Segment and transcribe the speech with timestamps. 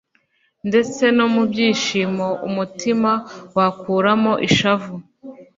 [0.69, 3.11] Ndetse no mu byishimo umutima
[3.55, 4.95] wakuramo ishavu